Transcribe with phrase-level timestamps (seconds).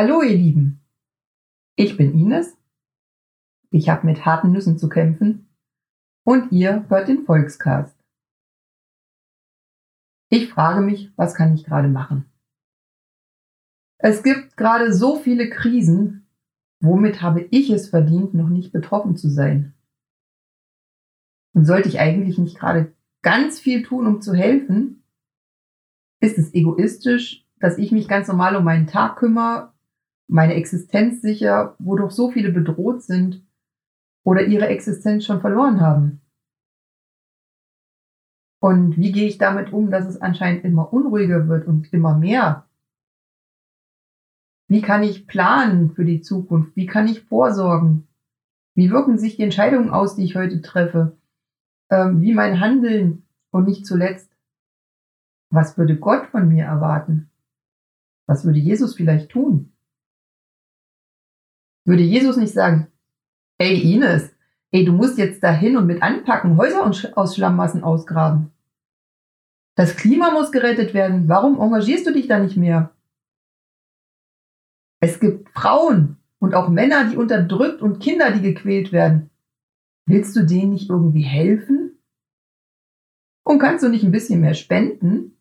[0.00, 0.80] Hallo ihr Lieben,
[1.74, 2.56] ich bin Ines,
[3.72, 5.48] ich habe mit harten Nüssen zu kämpfen
[6.24, 7.98] und ihr hört den Volkscast.
[10.30, 12.30] Ich frage mich, was kann ich gerade machen?
[13.98, 16.28] Es gibt gerade so viele Krisen,
[16.78, 19.74] womit habe ich es verdient, noch nicht betroffen zu sein?
[21.54, 25.02] Und sollte ich eigentlich nicht gerade ganz viel tun, um zu helfen?
[26.20, 29.72] Ist es egoistisch, dass ich mich ganz normal um meinen Tag kümmere,
[30.28, 33.44] meine Existenz sicher, wodurch so viele bedroht sind
[34.24, 36.20] oder ihre Existenz schon verloren haben?
[38.60, 42.66] Und wie gehe ich damit um, dass es anscheinend immer unruhiger wird und immer mehr?
[44.68, 46.76] Wie kann ich planen für die Zukunft?
[46.76, 48.06] Wie kann ich vorsorgen?
[48.74, 51.16] Wie wirken sich die Entscheidungen aus, die ich heute treffe?
[51.90, 53.24] Ähm, wie mein Handeln?
[53.50, 54.30] Und nicht zuletzt,
[55.50, 57.30] was würde Gott von mir erwarten?
[58.26, 59.72] Was würde Jesus vielleicht tun?
[61.88, 62.88] Würde Jesus nicht sagen,
[63.56, 64.30] ey Ines,
[64.72, 68.52] ey, du musst jetzt dahin und mit anpacken, Häuser aus Schlammmassen ausgraben.
[69.74, 71.30] Das Klima muss gerettet werden.
[71.30, 72.94] Warum engagierst du dich da nicht mehr?
[75.00, 79.30] Es gibt Frauen und auch Männer, die unterdrückt und Kinder, die gequält werden.
[80.04, 81.98] Willst du denen nicht irgendwie helfen?
[83.44, 85.38] Und kannst du nicht ein bisschen mehr spenden?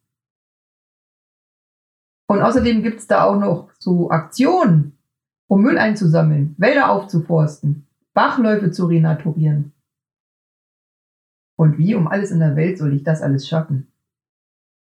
[2.29, 4.96] Und außerdem gibt's da auch noch so Aktionen,
[5.47, 9.73] um Müll einzusammeln, Wälder aufzuforsten, Bachläufe zu renaturieren.
[11.55, 13.87] Und wie um alles in der Welt soll ich das alles schaffen?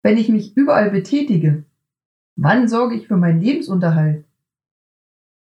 [0.03, 1.65] Wenn ich mich überall betätige,
[2.37, 4.25] wann sorge ich für meinen Lebensunterhalt?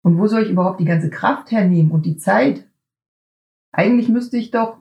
[0.01, 2.65] Und wo soll ich überhaupt die ganze Kraft hernehmen und die Zeit?
[3.71, 4.77] Eigentlich müsste ich doch,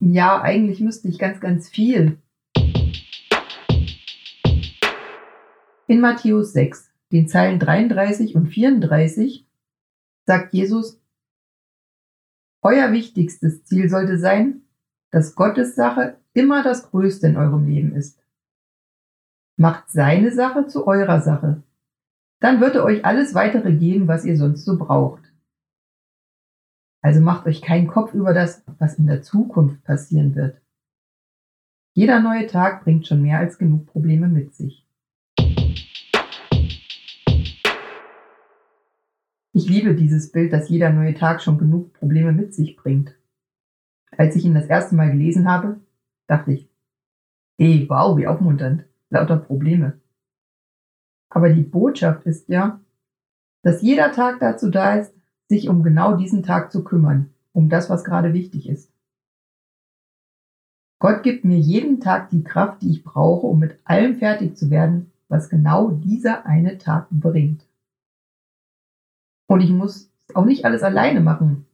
[0.00, 2.18] ja, eigentlich müsste ich ganz, ganz viel.
[5.86, 9.46] In Matthäus 6, den Zeilen 33 und 34,
[10.24, 11.00] sagt Jesus,
[12.62, 14.62] Euer wichtigstes Ziel sollte sein,
[15.10, 18.18] dass Gottes Sache immer das Größte in eurem Leben ist.
[19.56, 21.62] Macht seine Sache zu eurer Sache
[22.40, 25.22] dann wird er euch alles weitere geben, was ihr sonst so braucht.
[27.02, 30.60] Also macht euch keinen Kopf über das, was in der Zukunft passieren wird.
[31.94, 34.85] Jeder neue Tag bringt schon mehr als genug Probleme mit sich.
[39.56, 43.16] Ich liebe dieses Bild, dass jeder neue Tag schon genug Probleme mit sich bringt.
[44.14, 45.80] Als ich ihn das erste Mal gelesen habe,
[46.26, 46.68] dachte ich,
[47.56, 49.98] ey, wow, wie aufmunternd, lauter Probleme.
[51.30, 52.82] Aber die Botschaft ist ja,
[53.62, 55.14] dass jeder Tag dazu da ist,
[55.48, 58.92] sich um genau diesen Tag zu kümmern, um das, was gerade wichtig ist.
[60.98, 64.68] Gott gibt mir jeden Tag die Kraft, die ich brauche, um mit allem fertig zu
[64.68, 67.65] werden, was genau dieser eine Tag bringt.
[69.46, 71.66] Und ich muss auch nicht alles alleine machen.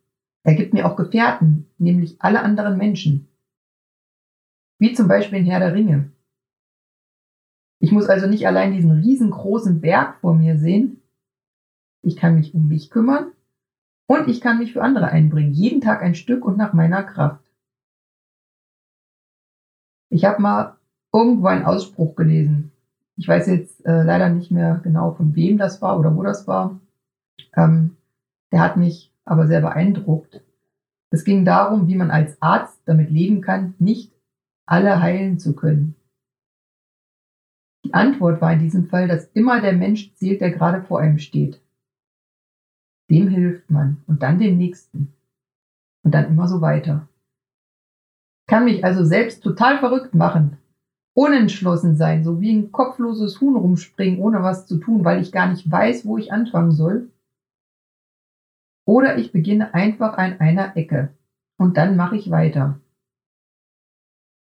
[0.45, 3.29] Er gibt mir auch Gefährten, nämlich alle anderen Menschen.
[4.79, 6.11] Wie zum Beispiel in Herr der Ringe.
[7.79, 11.03] Ich muss also nicht allein diesen riesengroßen Berg vor mir sehen.
[12.03, 13.33] Ich kann mich um mich kümmern
[14.07, 15.53] und ich kann mich für andere einbringen.
[15.53, 17.45] Jeden Tag ein Stück und nach meiner Kraft.
[20.11, 20.77] Ich habe mal
[21.13, 22.73] irgendwo einen Ausspruch gelesen.
[23.17, 26.47] Ich weiß jetzt äh, leider nicht mehr genau, von wem das war oder wo das
[26.47, 26.81] war.
[27.55, 27.97] Ähm,
[28.53, 30.43] der hat mich aber sehr beeindruckt.
[31.11, 34.13] Es ging darum, wie man als Arzt damit leben kann, nicht
[34.67, 35.95] alle heilen zu können.
[37.85, 41.19] Die Antwort war in diesem Fall, dass immer der Mensch zählt, der gerade vor einem
[41.19, 41.61] steht.
[43.11, 45.13] Dem hilft man und dann dem nächsten.
[46.05, 47.09] Und dann immer so weiter.
[48.49, 50.59] Kann mich also selbst total verrückt machen,
[51.15, 55.49] unentschlossen sein, so wie ein kopfloses Huhn rumspringen, ohne was zu tun, weil ich gar
[55.49, 57.11] nicht weiß, wo ich anfangen soll.
[58.85, 61.11] Oder ich beginne einfach an einer Ecke
[61.57, 62.81] und dann mache ich weiter.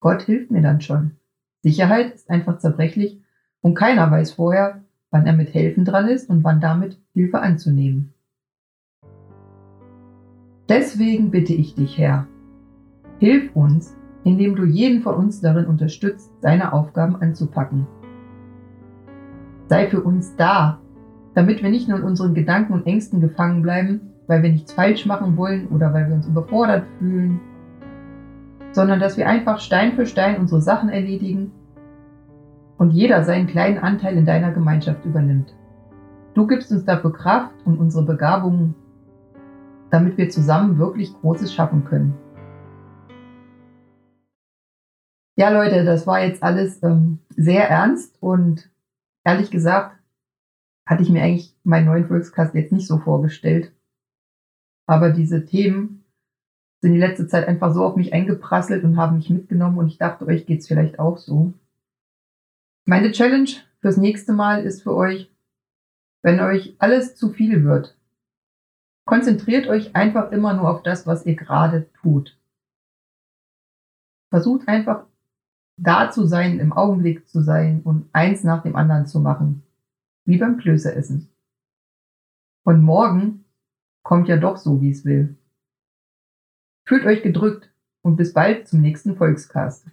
[0.00, 1.12] Gott hilft mir dann schon.
[1.62, 3.20] Sicherheit ist einfach zerbrechlich
[3.60, 8.12] und keiner weiß vorher, wann er mit Helfen dran ist und wann damit Hilfe anzunehmen.
[10.68, 12.26] Deswegen bitte ich dich, Herr,
[13.18, 17.86] hilf uns, indem du jeden von uns darin unterstützt, seine Aufgaben anzupacken.
[19.68, 20.80] Sei für uns da,
[21.34, 25.06] damit wir nicht nur in unseren Gedanken und Ängsten gefangen bleiben, weil wir nichts falsch
[25.06, 27.40] machen wollen oder weil wir uns überfordert fühlen
[28.76, 31.50] sondern dass wir einfach Stein für Stein unsere Sachen erledigen
[32.76, 35.54] und jeder seinen kleinen Anteil in deiner Gemeinschaft übernimmt.
[36.34, 38.74] Du gibst uns dafür Kraft und unsere Begabungen,
[39.90, 42.12] damit wir zusammen wirklich Großes schaffen können.
[45.38, 48.70] Ja, Leute, das war jetzt alles ähm, sehr ernst und
[49.24, 49.96] ehrlich gesagt
[50.86, 53.72] hatte ich mir eigentlich meinen neuen Volkscast jetzt nicht so vorgestellt.
[54.86, 56.04] Aber diese Themen
[56.80, 59.98] sind die letzte Zeit einfach so auf mich eingeprasselt und haben mich mitgenommen und ich
[59.98, 61.52] dachte, euch geht's vielleicht auch so.
[62.84, 63.50] Meine Challenge
[63.80, 65.30] fürs nächste Mal ist für euch,
[66.22, 67.96] wenn euch alles zu viel wird,
[69.04, 72.38] konzentriert euch einfach immer nur auf das, was ihr gerade tut.
[74.30, 75.06] Versucht einfach
[75.76, 79.62] da zu sein, im Augenblick zu sein und eins nach dem anderen zu machen.
[80.24, 81.28] Wie beim Klößeessen.
[82.64, 83.45] Und morgen
[84.06, 85.36] kommt ja doch so, wie es will.
[86.86, 87.72] Fühlt euch gedrückt
[88.02, 89.90] und bis bald zum nächsten Volkscast.